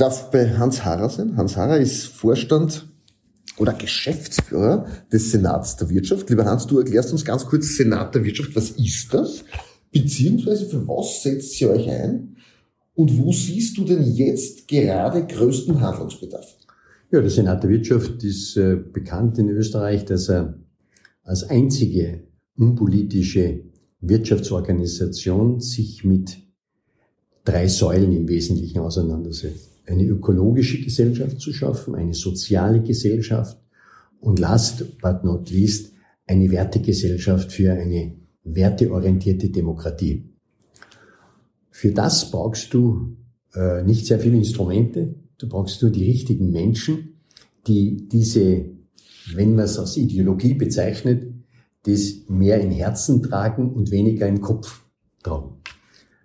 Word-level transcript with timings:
darf 0.00 0.30
bei 0.30 0.56
Hans 0.56 0.84
Harrer 0.84 1.08
sein. 1.10 1.36
Hans 1.36 1.56
Harrer 1.56 1.78
ist 1.78 2.06
Vorstand 2.06 2.86
oder 3.58 3.72
Geschäftsführer 3.72 4.86
des 5.12 5.32
Senats 5.32 5.76
der 5.76 5.90
Wirtschaft. 5.90 6.30
Lieber 6.30 6.44
Hans, 6.44 6.66
du 6.66 6.78
erklärst 6.78 7.12
uns 7.12 7.24
ganz 7.24 7.44
kurz 7.44 7.76
Senat 7.76 8.14
der 8.14 8.24
Wirtschaft. 8.24 8.54
Was 8.54 8.70
ist 8.70 9.12
das? 9.12 9.44
Beziehungsweise 9.90 10.66
für 10.66 10.86
was 10.86 11.22
setzt 11.22 11.60
ihr 11.60 11.70
euch 11.70 11.88
ein? 11.88 12.36
Und 12.94 13.16
wo 13.18 13.32
siehst 13.32 13.78
du 13.78 13.84
denn 13.84 14.02
jetzt 14.14 14.68
gerade 14.68 15.26
größten 15.26 15.80
Handlungsbedarf? 15.80 16.46
Ja, 17.10 17.20
der 17.20 17.30
Senat 17.30 17.62
der 17.62 17.70
Wirtschaft 17.70 18.22
ist 18.22 18.56
äh, 18.56 18.76
bekannt 18.76 19.38
in 19.38 19.48
Österreich, 19.48 20.04
dass 20.04 20.28
er 20.28 20.58
als 21.22 21.44
einzige 21.44 22.24
unpolitische 22.56 23.60
Wirtschaftsorganisation 24.00 25.60
sich 25.60 26.04
mit 26.04 26.38
drei 27.44 27.66
Säulen 27.68 28.12
im 28.12 28.28
Wesentlichen 28.28 28.80
auseinandersetzt. 28.80 29.77
Eine 29.88 30.04
ökologische 30.04 30.82
Gesellschaft 30.82 31.40
zu 31.40 31.52
schaffen, 31.52 31.94
eine 31.94 32.14
soziale 32.14 32.82
Gesellschaft 32.82 33.58
und 34.20 34.38
last 34.38 34.98
but 35.00 35.24
not 35.24 35.50
least 35.50 35.92
eine 36.26 36.50
Wertegesellschaft 36.50 37.52
für 37.52 37.72
eine 37.72 38.14
werteorientierte 38.44 39.48
Demokratie. 39.48 40.28
Für 41.70 41.92
das 41.92 42.30
brauchst 42.30 42.74
du 42.74 43.16
äh, 43.54 43.82
nicht 43.82 44.06
sehr 44.06 44.20
viele 44.20 44.36
Instrumente, 44.36 45.14
du 45.38 45.48
brauchst 45.48 45.80
nur 45.80 45.90
die 45.90 46.04
richtigen 46.04 46.50
Menschen, 46.50 47.20
die 47.66 48.08
diese, 48.08 48.66
wenn 49.34 49.54
man 49.54 49.64
es 49.64 49.78
als 49.78 49.96
Ideologie 49.96 50.54
bezeichnet, 50.54 51.32
das 51.84 52.28
mehr 52.28 52.60
im 52.60 52.70
Herzen 52.70 53.22
tragen 53.22 53.72
und 53.72 53.90
weniger 53.90 54.26
im 54.26 54.40
Kopf 54.40 54.82
tragen. 55.22 55.62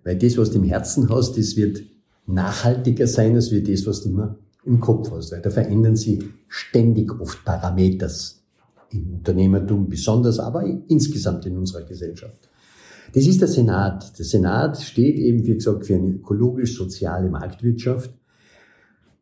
Weil 0.03 0.17
das, 0.17 0.37
was 0.37 0.51
du 0.51 0.57
im 0.57 0.65
Herzen 0.65 1.09
hast, 1.09 1.37
das 1.37 1.55
wird 1.55 1.83
nachhaltiger 2.25 3.07
sein, 3.07 3.35
als 3.35 3.51
wie 3.51 3.63
das, 3.63 3.85
was 3.85 4.03
du 4.03 4.09
immer 4.09 4.37
im 4.65 4.79
Kopf 4.79 5.11
hast. 5.11 5.31
Da 5.31 5.49
verändern 5.49 5.95
sie 5.95 6.29
ständig 6.47 7.19
oft 7.19 7.43
Parameters 7.43 8.43
im 8.91 9.15
Unternehmertum 9.15 9.89
besonders, 9.89 10.39
aber 10.39 10.63
insgesamt 10.87 11.45
in 11.45 11.57
unserer 11.57 11.83
Gesellschaft. 11.83 12.49
Das 13.13 13.27
ist 13.27 13.41
der 13.41 13.47
Senat. 13.47 14.17
Der 14.17 14.25
Senat 14.25 14.81
steht 14.81 15.17
eben, 15.17 15.45
wie 15.45 15.55
gesagt, 15.55 15.85
für 15.85 15.95
eine 15.95 16.09
ökologisch-soziale 16.09 17.29
Marktwirtschaft, 17.29 18.11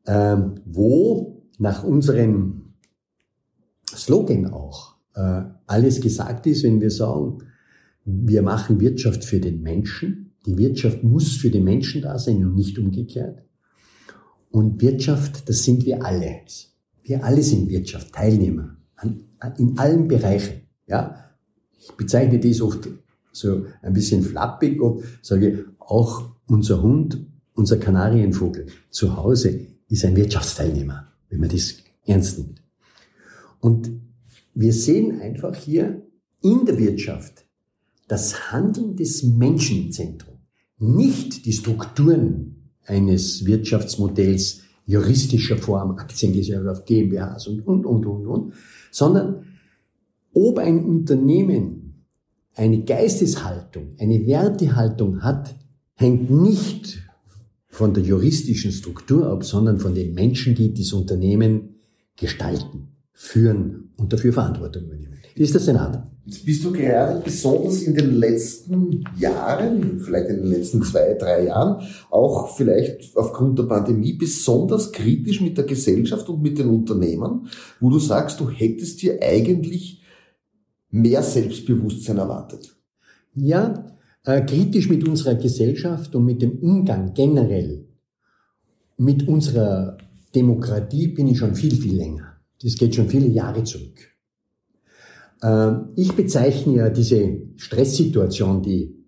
ähm, 0.05 0.55
wo 0.65 1.43
nach 1.57 1.83
unserem 1.83 2.73
Slogan 3.93 4.47
auch 4.47 4.95
äh, 5.15 5.43
alles 5.67 6.01
gesagt 6.01 6.47
ist, 6.47 6.63
wenn 6.63 6.79
wir 6.79 6.91
sagen, 6.91 7.39
wir 8.05 8.41
machen 8.41 8.79
Wirtschaft 8.79 9.25
für 9.25 9.39
den 9.39 9.61
Menschen. 9.61 10.30
Die 10.45 10.57
Wirtschaft 10.57 11.03
muss 11.03 11.35
für 11.35 11.49
den 11.49 11.63
Menschen 11.63 12.01
da 12.01 12.17
sein 12.17 12.43
und 12.45 12.55
nicht 12.55 12.77
umgekehrt. 12.79 13.43
Und 14.49 14.81
Wirtschaft, 14.81 15.47
das 15.47 15.63
sind 15.63 15.85
wir 15.85 16.03
alle. 16.03 16.41
Wir 17.03 17.23
alle 17.23 17.43
sind 17.43 17.69
Wirtschaft, 17.69 18.13
Teilnehmer 18.13 18.77
in 19.57 19.77
allen 19.77 20.07
Bereichen. 20.07 20.61
Ja, 20.87 21.31
ich 21.79 21.91
bezeichne 21.93 22.39
das 22.39 22.61
oft 22.61 22.87
so 23.31 23.65
ein 23.81 23.93
bisschen 23.93 24.23
flappig, 24.23 24.81
ob 24.81 25.03
sage 25.21 25.65
auch 25.79 26.31
unser 26.47 26.81
Hund, 26.81 27.25
unser 27.53 27.77
Kanarienvogel 27.77 28.67
zu 28.89 29.15
Hause 29.15 29.67
ist 29.87 30.05
ein 30.05 30.15
Wirtschaftsteilnehmer, 30.15 31.07
wenn 31.29 31.39
man 31.39 31.49
das 31.49 31.75
ernst 32.05 32.39
nimmt. 32.39 32.61
Und 33.59 33.89
wir 34.53 34.73
sehen 34.73 35.21
einfach 35.21 35.55
hier 35.55 36.01
in 36.41 36.65
der 36.65 36.77
Wirtschaft 36.77 37.45
das 38.07 38.51
Handeln 38.51 38.95
des 38.95 39.23
Menschen 39.23 39.85
im 39.85 39.91
Zentrum, 39.91 40.30
nicht 40.81 41.45
die 41.45 41.53
Strukturen 41.53 42.71
eines 42.85 43.45
Wirtschaftsmodells 43.45 44.61
juristischer 44.85 45.57
Form, 45.57 45.91
Aktiengesellschaft, 45.91 46.85
GmbHs 46.85 47.47
und, 47.47 47.65
und, 47.65 47.85
und, 47.85 48.05
und, 48.05 48.27
und, 48.27 48.53
sondern 48.91 49.45
ob 50.33 50.57
ein 50.57 50.83
Unternehmen 50.83 52.05
eine 52.55 52.83
Geisteshaltung, 52.83 53.95
eine 53.99 54.25
Wertehaltung 54.25 55.23
hat, 55.23 55.55
hängt 55.95 56.29
nicht 56.29 57.03
von 57.67 57.93
der 57.93 58.03
juristischen 58.03 58.71
Struktur 58.71 59.27
ab, 59.27 59.45
sondern 59.45 59.79
von 59.79 59.95
den 59.95 60.13
Menschen, 60.13 60.55
die 60.55 60.73
das 60.73 60.91
Unternehmen 60.93 61.75
gestalten, 62.17 62.89
führen 63.21 63.91
und 63.97 64.11
dafür 64.11 64.33
Verantwortung 64.33 64.85
übernehmen. 64.85 65.19
Das 65.35 65.45
ist 65.45 65.53
der 65.53 65.61
Senat. 65.61 66.07
Jetzt 66.25 66.45
bist 66.45 66.65
du 66.65 66.71
gerade 66.71 67.21
besonders 67.21 67.83
in 67.83 67.93
den 67.93 68.15
letzten 68.15 69.03
Jahren, 69.17 69.99
vielleicht 69.99 70.29
in 70.29 70.37
den 70.37 70.47
letzten 70.47 70.81
zwei, 70.83 71.13
drei 71.13 71.45
Jahren, 71.45 71.87
auch 72.09 72.55
vielleicht 72.55 73.15
aufgrund 73.15 73.59
der 73.59 73.63
Pandemie 73.63 74.13
besonders 74.13 74.91
kritisch 74.91 75.39
mit 75.39 75.57
der 75.57 75.65
Gesellschaft 75.65 76.27
und 76.29 76.41
mit 76.41 76.57
den 76.57 76.67
Unternehmen, 76.67 77.47
wo 77.79 77.89
du 77.89 77.99
sagst, 77.99 78.39
du 78.39 78.49
hättest 78.49 79.01
dir 79.01 79.19
eigentlich 79.21 80.01
mehr 80.89 81.21
Selbstbewusstsein 81.23 82.17
erwartet. 82.17 82.75
Ja, 83.35 83.85
äh, 84.25 84.41
kritisch 84.41 84.89
mit 84.89 85.07
unserer 85.07 85.35
Gesellschaft 85.35 86.15
und 86.15 86.25
mit 86.25 86.41
dem 86.41 86.59
Umgang 86.59 87.13
generell 87.13 87.87
mit 88.97 89.27
unserer 89.27 89.97
Demokratie 90.35 91.07
bin 91.07 91.27
ich 91.27 91.37
schon 91.37 91.55
viel, 91.55 91.75
viel 91.75 91.95
länger. 91.95 92.30
Das 92.63 92.75
geht 92.75 92.95
schon 92.95 93.09
viele 93.09 93.27
Jahre 93.27 93.63
zurück. 93.63 94.11
Ähm, 95.43 95.89
ich 95.95 96.13
bezeichne 96.13 96.75
ja 96.75 96.89
diese 96.89 97.41
Stresssituation, 97.57 98.61
die 98.61 99.01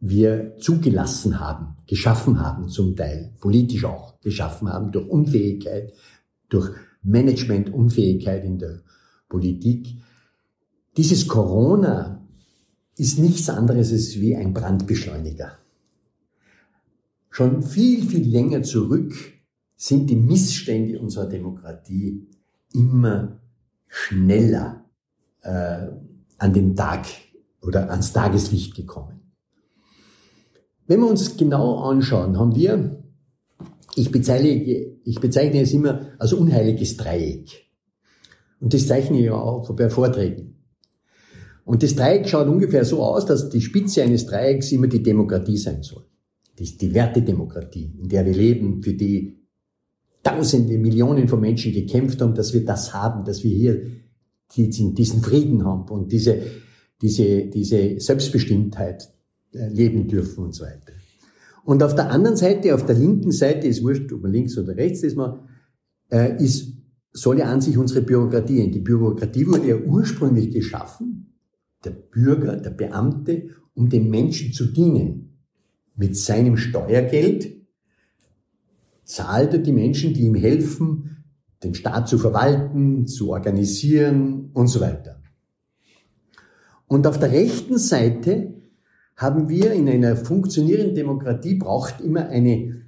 wir 0.00 0.56
zugelassen 0.58 1.38
haben, 1.38 1.76
geschaffen 1.86 2.40
haben 2.40 2.68
zum 2.68 2.96
Teil, 2.96 3.34
politisch 3.40 3.84
auch 3.84 4.20
geschaffen 4.20 4.68
haben, 4.68 4.90
durch 4.90 5.08
Unfähigkeit, 5.08 5.92
durch 6.48 6.70
Managementunfähigkeit 7.02 8.44
in 8.44 8.58
der 8.58 8.82
Politik. 9.28 9.96
Dieses 10.96 11.28
Corona 11.28 12.26
ist 12.96 13.18
nichts 13.18 13.48
anderes 13.48 13.92
als 13.92 14.20
wie 14.20 14.36
ein 14.36 14.52
Brandbeschleuniger. 14.52 15.52
Schon 17.30 17.62
viel, 17.62 18.02
viel 18.02 18.28
länger 18.28 18.62
zurück 18.62 19.14
sind 19.76 20.10
die 20.10 20.16
Missstände 20.16 21.00
unserer 21.00 21.28
Demokratie 21.28 22.28
immer 22.74 23.40
schneller 23.86 24.84
äh, 25.42 25.88
an 26.38 26.52
den 26.52 26.74
Tag 26.74 27.06
oder 27.60 27.90
ans 27.90 28.12
Tageslicht 28.12 28.74
gekommen. 28.74 29.20
Wenn 30.86 31.00
wir 31.00 31.08
uns 31.08 31.36
genau 31.36 31.78
anschauen, 31.78 32.38
haben 32.38 32.54
wir, 32.54 33.02
ich 33.94 34.10
bezeichne, 34.10 34.50
ich 35.04 35.20
bezeichne 35.20 35.60
es 35.60 35.72
immer 35.72 36.06
als 36.18 36.32
unheiliges 36.32 36.96
Dreieck. 36.96 37.66
Und 38.60 38.74
das 38.74 38.86
zeichne 38.86 39.20
ich 39.20 39.30
auch 39.30 39.74
bei 39.74 39.88
Vorträgen. 39.88 40.52
Und 41.64 41.82
das 41.82 41.94
Dreieck 41.94 42.28
schaut 42.28 42.48
ungefähr 42.48 42.84
so 42.84 43.02
aus, 43.02 43.26
dass 43.26 43.48
die 43.48 43.60
Spitze 43.60 44.02
eines 44.02 44.26
Dreiecks 44.26 44.72
immer 44.72 44.88
die 44.88 45.02
Demokratie 45.02 45.56
sein 45.56 45.82
soll. 45.82 46.04
Das 46.56 46.76
die 46.76 46.92
Wertedemokratie, 46.92 47.96
in 48.00 48.08
der 48.08 48.26
wir 48.26 48.34
leben, 48.34 48.82
für 48.82 48.94
die 48.94 49.41
Tausende, 50.22 50.78
Millionen 50.78 51.26
von 51.28 51.40
Menschen 51.40 51.72
gekämpft 51.72 52.20
haben, 52.20 52.34
dass 52.34 52.52
wir 52.52 52.64
das 52.64 52.94
haben, 52.94 53.24
dass 53.24 53.42
wir 53.42 53.50
hier 53.50 53.86
die 54.56 54.94
diesen 54.94 55.22
Frieden 55.22 55.64
haben 55.64 55.88
und 55.88 56.12
diese, 56.12 56.38
diese, 57.00 57.46
diese 57.46 57.98
Selbstbestimmtheit 57.98 59.10
äh, 59.52 59.68
leben 59.68 60.06
dürfen 60.06 60.44
und 60.44 60.54
so 60.54 60.64
weiter. 60.64 60.92
Und 61.64 61.82
auf 61.82 61.94
der 61.94 62.10
anderen 62.10 62.36
Seite, 62.36 62.74
auf 62.74 62.84
der 62.84 62.96
linken 62.96 63.32
Seite, 63.32 63.66
ist 63.66 63.82
wurscht, 63.82 64.12
ob 64.12 64.22
man 64.22 64.32
links 64.32 64.58
oder 64.58 64.76
rechts 64.76 65.02
ist, 65.02 65.16
man, 65.16 65.40
äh, 66.10 66.42
ist, 66.42 66.74
soll 67.12 67.38
ja 67.38 67.46
an 67.46 67.60
sich 67.60 67.78
unsere 67.78 68.02
Bürokratie. 68.02 68.70
Die 68.70 68.80
Bürokratie 68.80 69.46
wurde 69.46 69.68
ja 69.68 69.76
ursprünglich 69.76 70.50
geschaffen, 70.50 71.34
der 71.84 71.90
Bürger, 71.90 72.56
der 72.56 72.70
Beamte, 72.70 73.48
um 73.74 73.88
den 73.88 74.10
Menschen 74.10 74.52
zu 74.52 74.66
dienen. 74.66 75.38
Mit 75.94 76.16
seinem 76.16 76.56
Steuergeld 76.56 77.61
zahlt 79.04 79.52
er 79.52 79.58
die 79.58 79.72
Menschen, 79.72 80.14
die 80.14 80.22
ihm 80.22 80.34
helfen, 80.34 81.24
den 81.62 81.74
Staat 81.74 82.08
zu 82.08 82.18
verwalten, 82.18 83.06
zu 83.06 83.30
organisieren 83.30 84.50
und 84.52 84.68
so 84.68 84.80
weiter. 84.80 85.20
Und 86.88 87.06
auf 87.06 87.18
der 87.18 87.30
rechten 87.32 87.78
Seite 87.78 88.54
haben 89.16 89.48
wir 89.48 89.72
in 89.72 89.88
einer 89.88 90.16
funktionierenden 90.16 90.94
Demokratie 90.94 91.54
braucht 91.54 92.00
immer 92.00 92.28
eine 92.28 92.82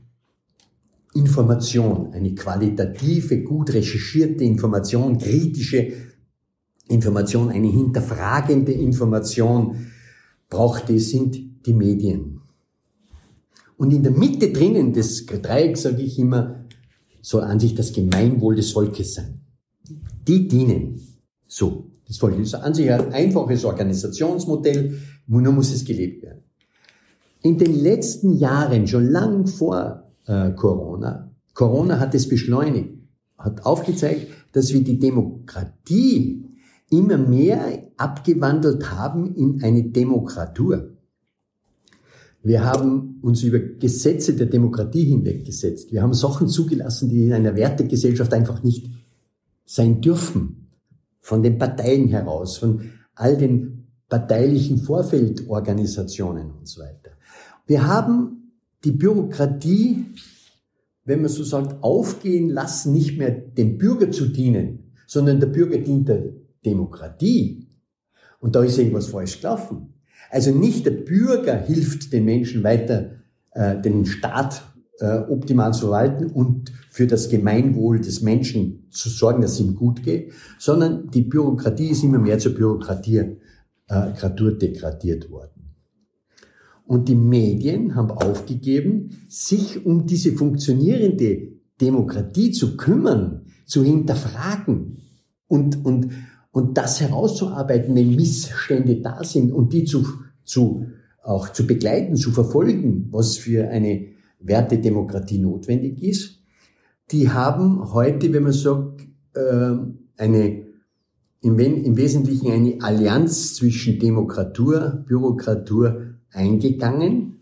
Information, 1.14 2.12
eine 2.12 2.34
qualitative, 2.34 3.43
gut 3.43 3.72
recherchierte 3.72 4.43
Information, 4.43 5.17
kritische 5.17 5.93
Information, 6.88 7.50
eine 7.50 7.69
hinterfragende 7.69 8.72
Information 8.72 9.87
braucht 10.50 10.90
es, 10.90 11.10
sind 11.10 11.67
die 11.67 11.72
Medien. 11.72 12.33
Und 13.84 13.92
in 13.92 14.02
der 14.02 14.12
Mitte 14.12 14.50
drinnen 14.50 14.94
des 14.94 15.26
Dreiecks 15.26 15.82
sage 15.82 16.00
ich 16.00 16.19
immer, 16.19 16.64
soll 17.20 17.42
an 17.42 17.60
sich 17.60 17.75
das 17.75 17.92
Gemeinwohl 17.92 18.56
des 18.56 18.72
Volkes 18.72 19.12
sein. 19.12 19.42
Die 20.26 20.48
dienen 20.48 20.98
so. 21.46 21.90
Das 22.08 22.16
Volk 22.16 22.38
ist 22.38 22.54
an 22.54 22.72
sich 22.72 22.90
ein 22.90 23.12
einfaches 23.12 23.62
Organisationsmodell, 23.62 24.98
nur 25.26 25.52
muss 25.52 25.70
es 25.70 25.84
gelebt 25.84 26.22
werden. 26.22 26.44
In 27.42 27.58
den 27.58 27.78
letzten 27.78 28.32
Jahren, 28.32 28.86
schon 28.86 29.04
lang 29.04 29.46
vor 29.46 30.10
äh, 30.25 30.52
Corona, 30.52 31.31
Corona 31.52 32.00
hat 32.00 32.14
es 32.14 32.26
beschleunigt, 32.26 32.88
hat 33.36 33.66
aufgezeigt, 33.66 34.28
dass 34.52 34.72
wir 34.72 34.82
die 34.82 34.98
Demokratie 34.98 36.42
immer 36.90 37.19
mehr 37.19 37.90
abgewandelt 37.98 38.92
haben 38.92 39.34
in 39.34 39.62
eine 39.62 39.82
Demokratur. 39.82 40.94
Wir 42.44 42.62
haben 42.62 43.20
uns 43.23 43.43
über 43.43 43.58
Gesetze 43.58 44.35
der 44.35 44.46
Demokratie 44.46 45.05
hinweggesetzt. 45.05 45.93
Wir 45.93 46.02
haben 46.02 46.12
Sachen 46.12 46.46
zugelassen, 46.46 47.08
die 47.08 47.25
in 47.25 47.32
einer 47.32 47.56
Wertegesellschaft 47.56 48.35
einfach 48.35 48.62
nicht 48.62 48.91
sein 49.64 50.02
dürfen. 50.02 50.69
Von 51.20 51.43
den 51.43 51.56
Parteien 51.56 52.08
heraus, 52.08 52.58
von 52.58 52.91
all 53.14 53.38
den 53.38 53.87
parteilichen 54.11 54.76
Vorfeldorganisationen 54.76 56.50
und 56.50 56.69
so 56.69 56.82
weiter. 56.82 57.12
Wir 57.67 57.87
haben 57.87 58.52
die 58.85 58.93
Bürokratie, 58.93 60.05
wenn 61.06 61.23
man 61.23 61.31
so 61.31 61.44
sagt, 61.44 61.82
aufgehen 61.82 62.50
lassen, 62.50 62.93
nicht 62.93 63.17
mehr 63.17 63.31
dem 63.31 63.79
Bürger 63.79 64.11
zu 64.11 64.26
dienen, 64.26 64.93
sondern 65.06 65.41
der 65.41 65.46
Bürger 65.46 65.79
dient 65.79 66.08
der 66.08 66.25
Demokratie. 66.67 67.69
Und 68.38 68.55
da 68.55 68.62
ist 68.62 68.76
irgendwas 68.76 69.06
falsch 69.06 69.41
gelaufen. 69.41 69.94
Also 70.34 70.50
nicht 70.50 70.84
der 70.84 70.90
Bürger 70.90 71.56
hilft 71.56 72.12
den 72.12 72.25
Menschen 72.25 72.64
weiter, 72.64 73.12
äh, 73.52 73.81
den 73.81 74.04
Staat 74.04 74.64
äh, 74.98 75.19
optimal 75.19 75.72
zu 75.72 75.82
verwalten 75.82 76.26
und 76.26 76.72
für 76.90 77.06
das 77.06 77.28
Gemeinwohl 77.28 78.00
des 78.00 78.20
Menschen 78.20 78.88
zu 78.90 79.10
sorgen, 79.10 79.42
dass 79.42 79.52
es 79.52 79.60
ihm 79.60 79.76
gut 79.76 80.02
geht, 80.02 80.32
sondern 80.58 81.08
die 81.12 81.22
Bürokratie 81.22 81.86
ist 81.86 82.02
immer 82.02 82.19
mehr 82.19 82.40
zur 82.40 82.52
Bürokratie 82.52 83.36
äh, 83.86 84.56
degradiert 84.60 85.31
worden. 85.31 85.76
Und 86.84 87.08
die 87.08 87.14
Medien 87.14 87.94
haben 87.94 88.10
aufgegeben, 88.10 89.10
sich 89.28 89.86
um 89.86 90.04
diese 90.04 90.32
funktionierende 90.32 91.52
Demokratie 91.81 92.50
zu 92.50 92.76
kümmern, 92.76 93.42
zu 93.66 93.84
hinterfragen 93.84 94.98
und, 95.46 95.84
und, 95.84 96.10
und 96.50 96.76
das 96.76 97.00
herauszuarbeiten, 97.00 97.94
wenn 97.94 98.16
Missstände 98.16 98.96
da 98.96 99.22
sind 99.22 99.52
und 99.52 99.72
die 99.72 99.84
zu, 99.84 100.04
zu, 100.44 100.87
auch 101.23 101.50
zu 101.50 101.67
begleiten, 101.67 102.17
zu 102.17 102.31
verfolgen, 102.31 103.08
was 103.11 103.37
für 103.37 103.69
eine 103.69 104.06
Wertedemokratie 104.41 105.38
notwendig 105.38 106.02
ist. 106.02 106.41
Die 107.11 107.31
haben 107.31 107.93
heute, 107.93 108.32
wenn 108.32 108.43
man 108.43 108.52
sagt, 108.52 109.06
äh, 109.35 109.75
eine, 110.17 110.67
im, 111.41 111.96
Wesentlichen 111.96 112.50
eine 112.50 112.79
Allianz 112.81 113.55
zwischen 113.55 113.99
Demokratur, 113.99 115.05
Bürokratur 115.06 116.14
eingegangen, 116.31 117.37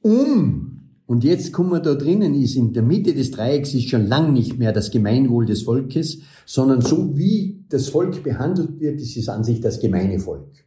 um 0.00 0.74
und 1.06 1.22
jetzt 1.22 1.52
kommen 1.52 1.70
wir 1.70 1.80
da 1.80 1.94
drinnen, 1.94 2.34
ist 2.34 2.56
in 2.56 2.72
der 2.72 2.82
Mitte 2.82 3.12
des 3.12 3.30
Dreiecks 3.30 3.74
ist 3.74 3.90
schon 3.90 4.06
lang 4.06 4.32
nicht 4.32 4.58
mehr 4.58 4.72
das 4.72 4.90
Gemeinwohl 4.90 5.44
des 5.44 5.62
Volkes, 5.62 6.20
sondern 6.46 6.80
so 6.80 7.16
wie 7.16 7.64
das 7.68 7.88
Volk 7.90 8.22
behandelt 8.22 8.80
wird, 8.80 9.00
ist 9.00 9.16
es 9.16 9.28
an 9.28 9.44
sich 9.44 9.60
das 9.60 9.80
gemeine 9.80 10.18
Volk. 10.18 10.64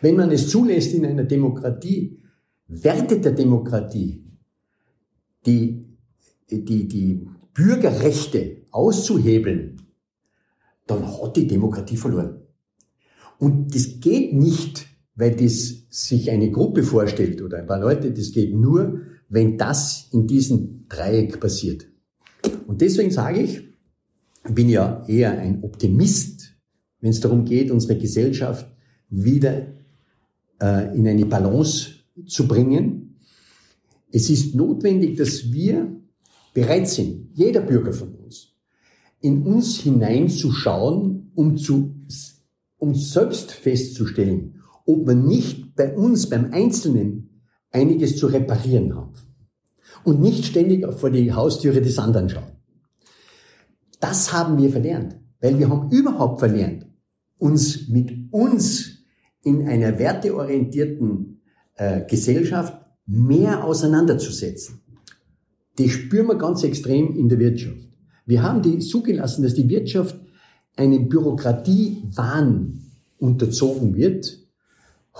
Wenn 0.00 0.16
man 0.16 0.30
es 0.30 0.48
zulässt 0.48 0.94
in 0.94 1.06
einer 1.06 1.24
Demokratie, 1.24 2.20
Werte 2.66 3.20
der 3.20 3.32
Demokratie, 3.32 4.24
die, 5.46 5.84
die, 6.50 6.88
die 6.88 7.26
Bürgerrechte 7.52 8.62
auszuhebeln, 8.70 9.82
dann 10.86 11.06
hat 11.06 11.36
die 11.36 11.46
Demokratie 11.46 11.96
verloren. 11.96 12.40
Und 13.38 13.74
das 13.74 14.00
geht 14.00 14.32
nicht, 14.32 14.86
weil 15.14 15.36
das 15.36 15.86
sich 15.90 16.30
eine 16.30 16.50
Gruppe 16.50 16.82
vorstellt 16.82 17.42
oder 17.42 17.58
ein 17.58 17.66
paar 17.66 17.80
Leute, 17.80 18.12
das 18.12 18.32
geht 18.32 18.54
nur, 18.54 19.02
wenn 19.28 19.56
das 19.58 20.08
in 20.12 20.26
diesem 20.26 20.86
Dreieck 20.88 21.40
passiert. 21.40 21.86
Und 22.66 22.80
deswegen 22.80 23.10
sage 23.10 23.40
ich, 23.40 23.62
ich 24.46 24.54
bin 24.54 24.68
ja 24.68 25.04
eher 25.06 25.38
ein 25.38 25.62
Optimist, 25.62 26.54
wenn 27.00 27.10
es 27.10 27.20
darum 27.20 27.44
geht, 27.44 27.70
unsere 27.70 27.98
Gesellschaft 27.98 28.66
wieder 29.08 29.66
äh, 30.60 30.96
in 30.96 31.06
eine 31.06 31.26
Balance 31.26 31.90
zu 32.26 32.46
bringen. 32.46 33.20
Es 34.10 34.30
ist 34.30 34.54
notwendig, 34.54 35.16
dass 35.16 35.52
wir 35.52 35.94
bereit 36.52 36.88
sind, 36.88 37.30
jeder 37.34 37.60
Bürger 37.60 37.92
von 37.92 38.14
uns, 38.14 38.54
in 39.20 39.42
uns 39.42 39.80
hineinzuschauen, 39.80 41.32
um, 41.34 41.56
zu, 41.56 41.94
um 42.78 42.94
selbst 42.94 43.52
festzustellen, 43.52 44.62
ob 44.86 45.06
wir 45.06 45.14
nicht 45.14 45.74
bei 45.74 45.96
uns, 45.96 46.28
beim 46.28 46.52
Einzelnen, 46.52 47.40
einiges 47.70 48.16
zu 48.16 48.28
reparieren 48.28 48.94
haben. 48.94 49.14
Und 50.04 50.20
nicht 50.20 50.44
ständig 50.44 50.86
vor 50.92 51.10
die 51.10 51.32
Haustüre 51.32 51.80
des 51.80 51.98
anderen 51.98 52.28
schauen. 52.28 52.52
Das 54.00 54.32
haben 54.32 54.58
wir 54.58 54.70
verlernt, 54.70 55.16
weil 55.40 55.58
wir 55.58 55.68
haben 55.68 55.90
überhaupt 55.90 56.38
verlernt, 56.38 56.86
uns 57.38 57.88
mit 57.88 58.12
uns 58.30 58.93
in 59.44 59.68
einer 59.68 59.98
werteorientierten 59.98 61.40
äh, 61.76 62.02
Gesellschaft 62.06 62.74
mehr 63.06 63.64
auseinanderzusetzen. 63.64 64.80
Die 65.78 65.88
spüren 65.88 66.28
wir 66.28 66.36
ganz 66.36 66.64
extrem 66.64 67.16
in 67.16 67.28
der 67.28 67.38
Wirtschaft. 67.38 67.88
Wir 68.26 68.42
haben 68.42 68.62
die 68.62 68.78
zugelassen, 68.78 69.42
dass 69.42 69.54
die 69.54 69.68
Wirtschaft 69.68 70.18
einem 70.76 71.08
Bürokratiewahn 71.08 72.80
unterzogen 73.18 73.94
wird, 73.94 74.44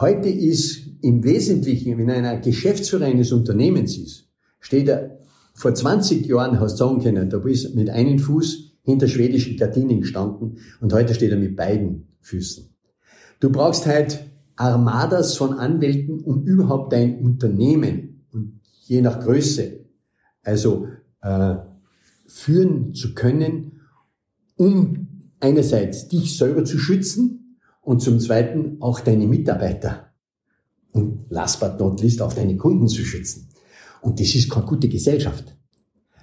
Heute 0.01 0.29
ist 0.29 0.89
im 1.03 1.23
Wesentlichen, 1.23 1.97
wenn 1.99 2.11
einer 2.11 2.39
Geschäftsführer 2.39 3.05
eines 3.05 3.31
Unternehmens 3.31 3.97
ist, 3.97 4.29
steht 4.59 4.89
er 4.89 5.21
vor 5.55 5.73
20 5.73 6.27
Jahren, 6.27 6.59
hast 6.59 6.81
du 6.81 6.85
sagen 6.85 7.01
können, 7.01 7.31
da 7.31 7.39
bist 7.39 7.77
mit 7.77 7.89
einem 7.91 8.19
Fuß 8.19 8.73
hinter 8.83 9.07
schwedischen 9.07 9.57
Gardinen 9.57 10.01
gestanden 10.01 10.59
und 10.81 10.93
heute 10.93 11.15
steht 11.15 11.31
er 11.31 11.39
mit 11.39 11.55
beiden 11.55 12.09
Füßen. 12.23 12.74
Du 13.45 13.51
brauchst 13.51 13.85
halt 13.85 14.25
Armadas 14.57 15.37
von 15.37 15.59
Anwälten, 15.59 16.21
um 16.21 16.45
überhaupt 16.45 16.95
dein 16.95 17.19
Unternehmen 17.19 18.25
und 18.33 18.63
je 18.87 19.03
nach 19.03 19.21
Größe, 19.21 19.85
also 20.43 20.89
äh, 21.21 21.57
führen 22.27 22.95
zu 22.95 23.13
können, 23.13 23.83
um 24.57 25.09
einerseits 25.41 26.09
dich 26.09 26.39
selber 26.39 26.65
zu 26.65 26.79
schützen 26.79 27.59
und 27.83 28.01
zum 28.01 28.19
Zweiten 28.19 28.79
auch 28.81 29.01
deine 29.01 29.27
Mitarbeiter 29.27 30.15
und 30.93 31.27
last 31.29 31.61
but 31.61 31.79
not 31.79 32.01
least 32.01 32.23
auch 32.23 32.33
deine 32.33 32.57
Kunden 32.57 32.89
zu 32.89 33.05
schützen. 33.05 33.51
Und 34.01 34.21
das 34.21 34.35
ist 34.35 34.49
keine 34.49 34.65
gute 34.65 34.89
Gesellschaft. 34.89 35.55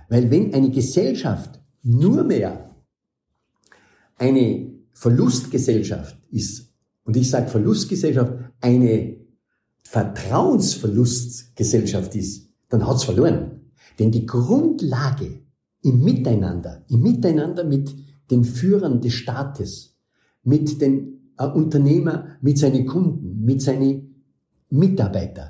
Weil 0.09 0.31
wenn 0.31 0.55
eine 0.55 0.71
Gesellschaft 0.71 1.61
nur 1.83 2.23
mehr 2.23 2.75
eine 4.17 4.71
Verlustgesellschaft 4.91 6.17
ist, 6.31 6.70
und 7.11 7.17
ich 7.17 7.29
sage 7.29 7.49
Verlustgesellschaft, 7.49 8.31
eine 8.61 9.17
Vertrauensverlustgesellschaft 9.83 12.15
ist, 12.15 12.47
dann 12.69 12.87
hat's 12.87 13.03
verloren. 13.03 13.63
Denn 13.99 14.11
die 14.11 14.25
Grundlage 14.25 15.41
im 15.81 16.05
Miteinander, 16.05 16.85
im 16.87 17.01
Miteinander 17.01 17.65
mit 17.65 17.93
den 18.31 18.45
Führern 18.45 19.01
des 19.01 19.11
Staates, 19.11 19.97
mit 20.43 20.79
den 20.79 21.33
ein 21.35 21.51
Unternehmer 21.51 22.27
mit 22.39 22.57
seinen 22.57 22.85
Kunden, 22.85 23.43
mit 23.43 23.61
seinen 23.61 24.23
Mitarbeitern, 24.69 25.49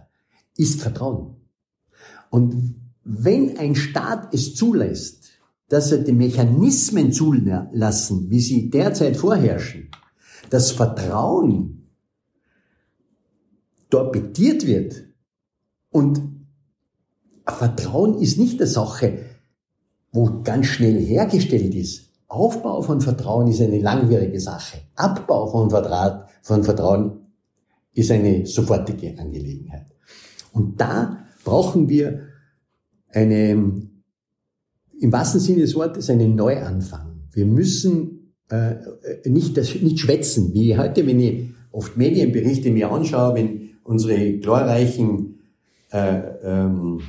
ist 0.58 0.82
Vertrauen. 0.82 1.36
Und 2.32 2.74
wenn 3.04 3.60
ein 3.60 3.76
Staat 3.76 4.34
es 4.34 4.56
zulässt, 4.56 5.30
dass 5.70 5.92
er 5.92 6.00
die 6.00 6.12
Mechanismen 6.12 7.12
zulassen, 7.12 8.32
wie 8.32 8.40
sie 8.40 8.72
derzeit 8.72 9.16
vorherrschen, 9.16 9.92
dass 10.50 10.72
Vertrauen 10.72 11.90
torpediert 13.90 14.66
wird 14.66 15.04
und 15.92 16.22
Vertrauen 17.46 18.20
ist 18.20 18.38
nicht 18.38 18.60
eine 18.60 18.68
Sache, 18.68 19.26
wo 20.12 20.42
ganz 20.44 20.68
schnell 20.68 21.00
hergestellt 21.00 21.74
ist, 21.76 22.12
Aufbau 22.28 22.82
von 22.82 23.02
Vertrauen 23.02 23.48
ist 23.48 23.62
eine 23.62 23.80
langwierige 23.80 24.40
Sache. 24.40 24.78
Abbau 24.96 25.48
von, 25.48 25.70
Vertrauen, 25.70 26.24
von 26.42 26.64
Vertrauen 26.64 27.20
ist 27.94 28.10
eine 28.10 28.46
sofortige 28.46 29.20
Angelegenheit. 29.20 29.88
Und 30.54 30.80
da 30.80 31.26
brauchen 31.44 31.90
wir 31.90 32.22
eine, 33.10 33.52
im 33.52 35.12
wahrsten 35.12 35.42
Sinne 35.42 35.62
des 35.62 35.76
Wortes, 35.76 36.10
einen 36.10 36.36
Neuanfang. 36.36 37.28
Wir 37.32 37.46
müssen 37.46 38.21
äh, 38.52 39.30
nicht, 39.30 39.58
das, 39.58 39.74
nicht 39.76 40.00
schwätzen, 40.00 40.54
wie 40.54 40.78
heute, 40.78 41.06
wenn 41.08 41.20
ich 41.20 41.50
oft 41.72 41.98
Medienberichte 41.98 42.70
mir 42.70 42.92
anschaue, 42.92 43.34
wenn 43.36 43.70
unsere 43.84 44.34
glorreichen 44.34 45.40
äh, 45.92 46.22
ähm, 46.44 47.02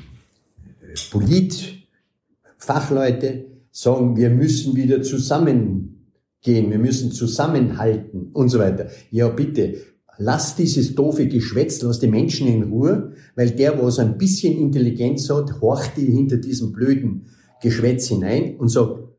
Politfachleute 1.11 3.45
sagen, 3.71 4.17
wir 4.17 4.31
müssen 4.31 4.75
wieder 4.77 5.03
zusammengehen, 5.03 5.99
wir 6.45 6.79
müssen 6.79 7.13
zusammenhalten 7.13 8.31
und 8.33 8.49
so 8.49 8.59
weiter. 8.59 8.89
Ja, 9.11 9.29
bitte, 9.29 9.75
lass 10.19 10.57
dieses 10.57 10.95
doofe 10.95 11.27
Geschwätz, 11.27 11.83
lass 11.83 11.99
die 11.99 12.09
Menschen 12.09 12.47
in 12.47 12.63
Ruhe, 12.65 13.13
weil 13.35 13.51
der, 13.51 13.83
was 13.83 13.99
ein 13.99 14.19
bisschen 14.19 14.59
Intelligenz 14.59 15.31
hat, 15.31 15.61
horcht 15.61 15.97
die 15.97 16.07
hinter 16.07 16.37
diesem 16.37 16.73
blöden 16.73 17.27
Geschwätz 17.63 18.09
hinein 18.09 18.57
und 18.57 18.69
sage, 18.69 19.12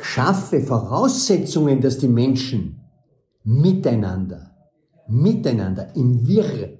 schaffe 0.00 0.60
Voraussetzungen, 0.60 1.80
dass 1.80 1.98
die 1.98 2.08
Menschen 2.08 2.80
miteinander, 3.44 4.56
miteinander 5.08 5.94
im 5.96 6.26
Wirr 6.26 6.78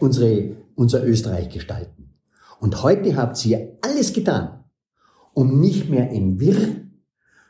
unsere, 0.00 0.56
unser 0.74 1.04
Österreich 1.04 1.48
gestalten. 1.48 2.14
Und 2.60 2.82
heute 2.82 3.16
habt 3.16 3.44
ihr 3.46 3.78
alles 3.82 4.12
getan, 4.12 4.64
um 5.32 5.60
nicht 5.60 5.88
mehr 5.88 6.10
im 6.10 6.40
Wirr, 6.40 6.84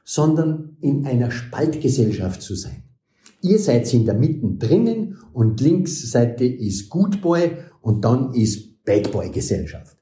sondern 0.04 0.76
in 0.80 1.06
einer 1.06 1.30
Spaltgesellschaft 1.30 2.42
zu 2.42 2.54
sein. 2.54 2.84
Ihr 3.40 3.58
seid 3.58 3.92
in 3.92 4.04
der 4.04 4.14
Mitte 4.14 4.46
drinnen 4.58 5.18
und 5.32 5.60
links 5.60 6.10
Seite 6.10 6.44
ist 6.44 6.88
Good 6.88 7.20
Boy 7.20 7.56
und 7.80 8.04
dann 8.04 8.32
ist 8.32 8.84
Bad 8.84 9.12
Boy 9.12 9.30
Gesellschaft. 9.30 9.96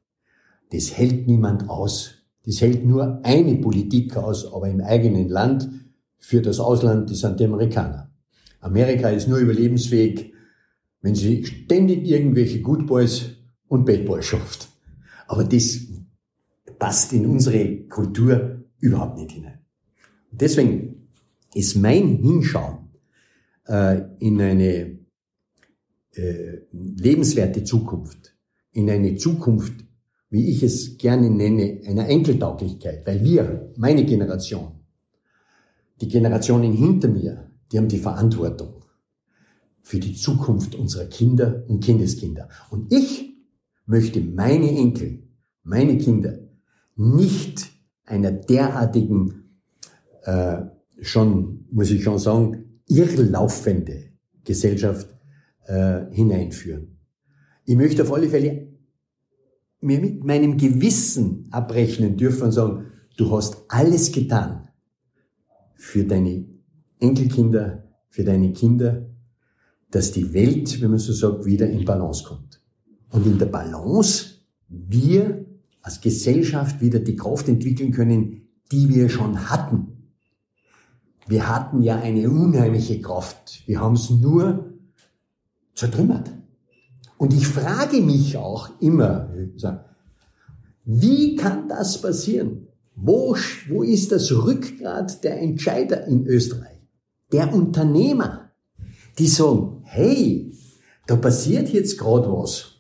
Das 0.71 0.97
hält 0.97 1.27
niemand 1.27 1.69
aus. 1.69 2.22
Das 2.45 2.61
hält 2.61 2.85
nur 2.85 3.25
eine 3.25 3.57
Politik 3.57 4.17
aus, 4.17 4.53
aber 4.53 4.69
im 4.69 4.81
eigenen 4.81 5.29
Land 5.29 5.69
für 6.19 6.41
das 6.41 6.59
Ausland, 6.61 7.11
die 7.11 7.15
sind 7.15 7.39
die 7.41 7.45
Amerikaner. 7.45 8.11
Amerika 8.61 9.09
ist 9.11 9.29
nur 9.29 9.39
überlebensfähig, 9.39 10.33
wenn 11.01 11.15
sie 11.15 11.45
ständig 11.45 12.07
irgendwelche 12.07 12.61
Good 12.61 12.87
Boys 12.87 13.31
und 13.69 13.85
Bad 13.85 14.07
Boys 14.07 14.27
schafft. 14.27 14.69
Aber 15.27 15.45
das 15.45 15.79
passt 16.79 17.13
in 17.13 17.27
unsere 17.27 17.85
Kultur 17.89 18.65
überhaupt 18.79 19.19
nicht 19.19 19.33
hinein. 19.33 19.59
Deswegen 20.31 21.09
ist 21.55 21.77
mein 21.77 22.19
Hinschauen 22.19 22.89
äh, 23.67 24.03
in 24.19 24.41
eine 24.41 24.99
äh, 26.15 26.59
lebenswerte 26.73 27.65
Zukunft, 27.65 28.37
in 28.73 28.91
eine 28.91 29.17
Zukunft, 29.17 29.85
wie 30.33 30.49
ich 30.49 30.63
es 30.63 30.97
gerne 30.97 31.29
nenne, 31.29 31.83
einer 31.87 32.09
Enkeltauglichkeit, 32.09 33.07
weil 33.07 33.23
wir, 33.23 33.71
meine 33.77 34.07
Generation, 34.07 34.81
die 36.01 36.09
Generationen 36.09 36.73
hinter 36.73 37.09
mir, 37.09 37.51
die 37.71 37.77
haben 37.77 37.89
die 37.89 37.99
Verantwortung 37.99 38.83
für 39.83 39.99
die 39.99 40.15
Zukunft 40.15 40.75
unserer 40.75 41.05
Kinder 41.05 41.65
und 41.69 41.85
Kindeskinder. 41.85 42.49
Und 42.71 42.91
ich 42.91 43.37
möchte 43.85 44.23
meine 44.23 44.71
Enkel, 44.71 45.23
meine 45.65 45.99
Kinder 45.99 46.39
nicht 46.97 47.71
einer 48.07 48.33
derartigen, 48.33 49.61
äh, 50.23 50.63
schon, 51.03 51.67
muss 51.71 51.91
ich 51.91 52.03
schon 52.03 52.19
sagen, 52.19 52.81
irrlaufende 52.89 54.05
Gesellschaft 54.45 55.15
äh, 55.67 56.07
hineinführen. 56.11 56.97
Ich 57.67 57.77
möchte 57.77 58.03
auf 58.03 58.13
alle 58.15 58.31
Fälle 58.31 58.72
mir 59.83 60.01
mit 60.01 60.25
meinem 60.25 60.57
Gewissen 60.57 61.49
abrechnen 61.51 62.17
dürfen 62.17 62.45
und 62.45 62.53
sagen, 62.53 62.87
du 63.17 63.31
hast 63.35 63.65
alles 63.69 64.13
getan 64.13 64.69
für 65.75 66.05
deine 66.05 66.45
Enkelkinder, 67.01 67.85
für 68.09 68.25
deine 68.25 68.53
Kinder, 68.53 69.07
dass 69.91 70.13
die 70.13 70.33
Welt, 70.33 70.81
wenn 70.81 70.91
man 70.91 70.99
so 70.99 71.13
sagt, 71.13 71.45
wieder 71.45 71.69
in 71.69 71.85
Balance 71.85 72.25
kommt. 72.25 72.61
Und 73.11 73.27
in 73.27 73.39
der 73.39 73.47
Balance 73.47 74.39
wir 74.69 75.45
als 75.83 76.01
Gesellschaft 76.01 76.81
wieder 76.81 77.01
die 77.01 77.17
Kraft 77.17 77.49
entwickeln 77.49 77.93
können, 77.93 78.49
die 78.71 78.89
wir 78.89 79.09
schon 79.09 79.51
hatten. 79.51 80.09
Wir 81.27 81.49
hatten 81.49 81.83
ja 81.83 81.97
eine 81.97 82.31
unheimliche 82.31 83.01
Kraft. 83.01 83.63
Wir 83.67 83.81
haben 83.81 83.95
es 83.95 84.11
nur 84.11 84.73
zertrümmert. 85.75 86.31
Und 87.23 87.33
ich 87.33 87.47
frage 87.47 88.01
mich 88.01 88.37
auch 88.37 88.69
immer, 88.81 89.33
wie 90.85 91.37
kann 91.37 91.69
das 91.69 92.01
passieren? 92.01 92.67
Wo, 92.97 93.37
wo 93.69 93.85
ist 93.85 94.11
das 94.11 94.33
Rückgrat 94.33 95.23
der 95.23 95.41
Entscheider 95.41 96.05
in 96.09 96.27
Österreich? 96.27 96.81
Der 97.31 97.55
Unternehmer, 97.55 98.51
die 99.21 99.29
sagen, 99.29 99.83
hey, 99.85 100.53
da 101.07 101.15
passiert 101.15 101.69
jetzt 101.69 101.97
gerade 101.97 102.29
was. 102.29 102.73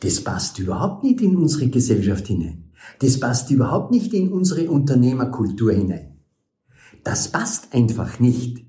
Das 0.00 0.24
passt 0.24 0.58
überhaupt 0.58 1.04
nicht 1.04 1.20
in 1.20 1.36
unsere 1.36 1.68
Gesellschaft 1.68 2.26
hinein. 2.28 2.72
Das 3.00 3.20
passt 3.20 3.50
überhaupt 3.50 3.90
nicht 3.90 4.14
in 4.14 4.32
unsere 4.32 4.70
Unternehmerkultur 4.70 5.74
hinein. 5.74 6.16
Das 7.04 7.28
passt 7.28 7.74
einfach 7.74 8.20
nicht. 8.20 8.64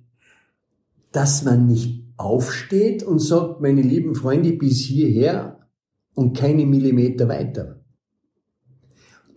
Dass 1.14 1.46
man 1.46 1.66
nicht 1.66 2.07
aufsteht 2.18 3.04
und 3.04 3.20
sagt, 3.20 3.62
meine 3.62 3.82
lieben 3.82 4.16
Freunde, 4.16 4.54
bis 4.54 4.80
hierher 4.80 5.68
und 6.16 6.36
keine 6.36 6.66
Millimeter 6.66 7.28
weiter. 7.28 7.80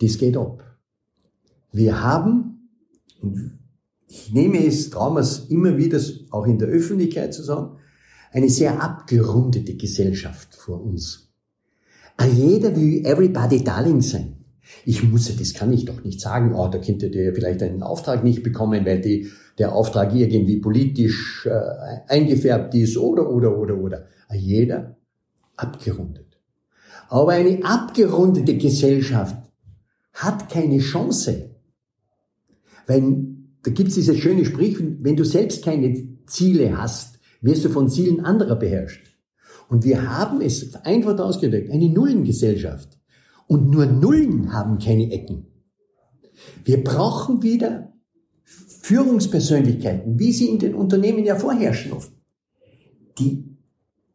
Das 0.00 0.16
geht 0.16 0.36
ab. 0.36 0.64
Wir 1.72 2.02
haben, 2.02 2.70
ich 4.08 4.32
nehme 4.32 4.64
es, 4.66 4.90
traue 4.90 5.20
es 5.20 5.50
immer 5.50 5.76
wieder 5.76 6.00
auch 6.30 6.46
in 6.46 6.58
der 6.58 6.68
Öffentlichkeit 6.68 7.34
zu 7.34 7.42
sagen, 7.42 7.76
eine 8.32 8.48
sehr 8.48 8.82
abgerundete 8.82 9.76
Gesellschaft 9.76 10.54
vor 10.54 10.82
uns. 10.82 11.32
Jeder 12.34 12.74
will 12.74 13.04
everybody 13.04 13.62
darling 13.62 14.00
sein. 14.00 14.39
Ich 14.84 15.02
muss 15.02 15.28
ja, 15.28 15.34
das 15.38 15.54
kann 15.54 15.72
ich 15.72 15.84
doch 15.84 16.02
nicht 16.04 16.20
sagen, 16.20 16.54
oh, 16.54 16.68
da 16.68 16.78
könnte 16.78 17.10
der 17.10 17.34
vielleicht 17.34 17.62
einen 17.62 17.82
Auftrag 17.82 18.24
nicht 18.24 18.42
bekommen, 18.42 18.86
weil 18.86 19.00
die 19.00 19.30
der 19.58 19.74
Auftrag 19.74 20.14
irgendwie 20.14 20.58
politisch 20.58 21.46
äh, 21.46 22.08
eingefärbt 22.08 22.74
ist 22.74 22.96
oder, 22.96 23.28
oder, 23.28 23.58
oder, 23.58 23.76
oder. 23.76 24.06
Jeder 24.32 24.96
abgerundet. 25.56 26.38
Aber 27.08 27.32
eine 27.32 27.64
abgerundete 27.64 28.56
Gesellschaft 28.56 29.36
hat 30.14 30.48
keine 30.48 30.78
Chance. 30.78 31.50
Weil 32.86 33.26
da 33.62 33.70
gibt 33.70 33.88
es 33.88 33.96
dieses 33.96 34.16
schöne 34.18 34.44
Sprichwort, 34.44 34.98
wenn 35.00 35.16
du 35.16 35.24
selbst 35.24 35.64
keine 35.64 36.08
Ziele 36.26 36.78
hast, 36.78 37.18
wirst 37.40 37.64
du 37.64 37.68
von 37.68 37.88
Zielen 37.88 38.20
anderer 38.20 38.56
beherrscht. 38.56 39.16
Und 39.68 39.84
wir 39.84 40.08
haben 40.08 40.40
es 40.40 40.74
einfach 40.84 41.18
ausgedrückt, 41.18 41.70
eine 41.70 41.88
Nullengesellschaft. 41.88 42.99
Und 43.50 43.68
nur 43.68 43.84
Nullen 43.84 44.52
haben 44.52 44.78
keine 44.78 45.10
Ecken. 45.10 45.48
Wir 46.62 46.84
brauchen 46.84 47.42
wieder 47.42 47.92
Führungspersönlichkeiten, 48.44 50.20
wie 50.20 50.30
sie 50.30 50.50
in 50.50 50.60
den 50.60 50.76
Unternehmen 50.76 51.24
ja 51.24 51.34
vorherrschen 51.34 51.92
oft, 51.92 52.12
die 53.18 53.56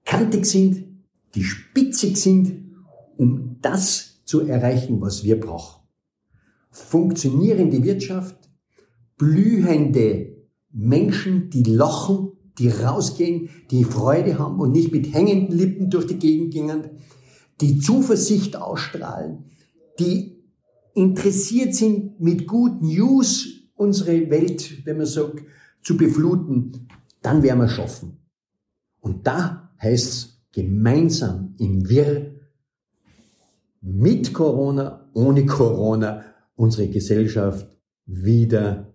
kantig 0.06 0.46
sind, 0.46 0.86
die 1.36 1.44
spitzig 1.44 2.16
sind, 2.16 2.78
um 3.18 3.58
das 3.62 4.22
zu 4.24 4.40
erreichen, 4.40 5.02
was 5.02 5.26
wir 5.26 5.38
brauchen. 5.38 5.86
Funktionierende 6.72 7.84
Wirtschaft, 7.84 8.38
blühende 9.18 10.46
Menschen, 10.72 11.50
die 11.50 11.64
lachen, 11.64 12.32
die 12.58 12.70
rausgehen, 12.70 13.50
die 13.70 13.84
Freude 13.84 14.40
haben 14.40 14.62
und 14.62 14.72
nicht 14.72 14.94
mit 14.94 15.14
hängenden 15.14 15.58
Lippen 15.58 15.90
durch 15.90 16.08
die 16.08 16.20
Gegend 16.20 16.54
gingen, 16.54 16.92
die 17.62 17.80
Zuversicht 17.80 18.56
ausstrahlen, 18.56 19.46
die 20.00 20.44
interessiert 20.94 21.76
sind 21.76 22.20
mit 22.20 22.48
Good 22.48 22.82
News 22.82 23.48
unsere 23.76 24.30
Welt, 24.30 24.86
wenn 24.86 24.98
man 24.98 25.06
sagt, 25.06 25.44
zu 25.82 25.98
befluten, 25.98 26.88
dann 27.22 27.44
werden 27.44 27.60
wir 27.60 27.70
schaffen. 27.70 28.18
Und 29.02 29.28
da 29.28 29.72
heißt 29.82 30.08
es 30.08 30.42
gemeinsam 30.52 31.54
im 31.60 31.88
Wirr 31.88 32.32
mit 33.82 34.34
Corona, 34.34 35.10
ohne 35.14 35.46
Corona, 35.46 36.24
unsere 36.56 36.88
Gesellschaft 36.88 37.68
wieder 38.06 38.94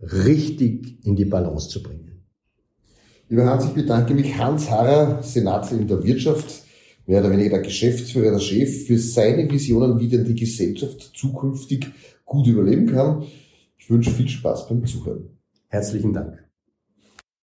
richtig 0.00 1.04
in 1.04 1.14
die 1.14 1.24
Balance 1.24 1.68
zu 1.68 1.82
bringen. 1.82 2.24
Lieber 3.28 3.46
Hans, 3.46 3.66
ich 3.66 3.72
bedanke 3.72 4.14
mich. 4.14 4.36
Hans 4.36 4.70
Harrer, 4.70 5.22
Senator 5.22 5.78
in 5.78 5.88
der 5.88 6.02
Wirtschaft, 6.02 6.65
mehr 7.06 7.20
oder 7.20 7.30
weniger 7.30 7.50
der 7.50 7.60
Geschäftsführer, 7.60 8.32
der 8.32 8.40
Chef, 8.40 8.86
für 8.86 8.98
seine 8.98 9.50
Visionen, 9.50 9.98
wie 10.00 10.08
denn 10.08 10.24
die 10.24 10.34
Gesellschaft 10.34 11.12
zukünftig 11.14 11.86
gut 12.24 12.46
überleben 12.46 12.86
kann. 12.86 13.24
Ich 13.78 13.88
wünsche 13.88 14.10
viel 14.10 14.28
Spaß 14.28 14.68
beim 14.68 14.84
Zuhören. 14.84 15.28
Herzlichen 15.68 16.12
Dank. 16.12 16.45